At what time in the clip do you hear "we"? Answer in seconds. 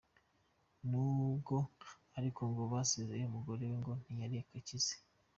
3.71-3.75